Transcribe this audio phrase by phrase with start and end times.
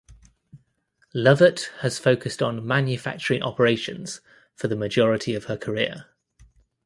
[1.13, 4.19] Lovett has focused on manufacturing operations
[4.55, 6.07] for the majority of her career.